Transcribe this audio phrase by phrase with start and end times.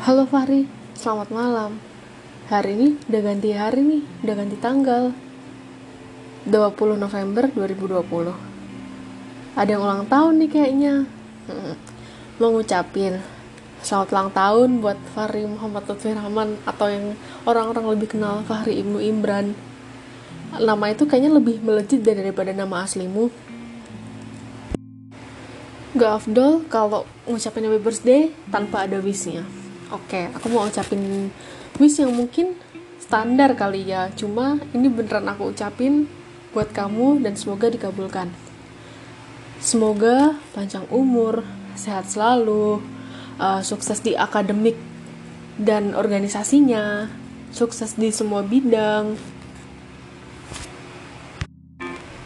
[0.00, 0.64] Halo Fahri,
[0.96, 1.76] selamat malam.
[2.48, 5.12] Hari ini udah ganti hari nih, udah ganti tanggal.
[6.48, 8.32] 20 November 2020.
[9.60, 11.04] Ada yang ulang tahun nih kayaknya.
[12.40, 13.20] Mau ngucapin
[13.84, 17.12] selamat ulang tahun buat Fahri Muhammad Lutfi Rahman atau yang
[17.44, 19.52] orang-orang lebih kenal Fahri Ibnu Imran.
[20.56, 23.28] Nama itu kayaknya lebih melejit daripada nama aslimu.
[25.92, 29.59] Gak afdol kalau ngucapin happy birthday tanpa ada wishnya.
[29.90, 31.34] Oke, aku mau ucapin
[31.82, 32.54] wish yang mungkin
[33.02, 34.06] standar kali ya.
[34.14, 36.06] Cuma ini beneran aku ucapin
[36.54, 38.30] buat kamu dan semoga dikabulkan.
[39.58, 41.42] Semoga panjang umur,
[41.74, 42.78] sehat selalu,
[43.42, 44.78] uh, sukses di akademik
[45.58, 47.10] dan organisasinya,
[47.50, 49.18] sukses di semua bidang.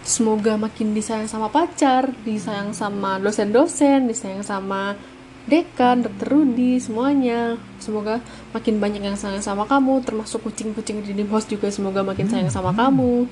[0.04, 5.01] Semoga makin disayang sama pacar, disayang sama dosen-dosen, disayang sama
[5.44, 7.60] dekan, dokter Rudi, semuanya.
[7.76, 8.20] Semoga
[8.56, 12.48] makin banyak yang sayang sama kamu, termasuk kucing-kucing di Dim House juga semoga makin sayang
[12.48, 13.28] sama kamu.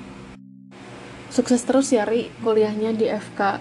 [1.33, 3.57] Sukses terus ya Ri, kuliahnya di FK.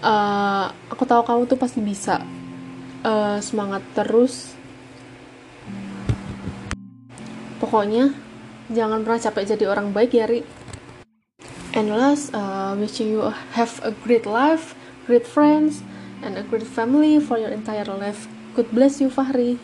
[0.00, 2.24] Uh, aku tahu kamu tuh pasti bisa.
[3.04, 4.56] Uh, semangat terus.
[7.60, 8.16] Pokoknya
[8.72, 10.40] jangan pernah capek jadi orang baik ya Ri.
[11.76, 14.72] And last, uh, wishing you have a great life,
[15.04, 15.84] great friends,
[16.22, 18.28] and a great family for your entire life.
[18.54, 19.58] God bless you, Fahri.